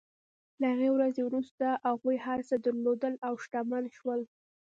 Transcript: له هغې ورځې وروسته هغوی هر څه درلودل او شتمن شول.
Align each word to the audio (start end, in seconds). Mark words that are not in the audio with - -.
له 0.61 0.67
هغې 0.73 0.89
ورځې 0.95 1.21
وروسته 1.25 1.65
هغوی 1.87 2.17
هر 2.25 2.39
څه 2.47 2.55
درلودل 2.65 3.13
او 3.27 3.33
شتمن 3.43 3.83
شول. 3.97 4.21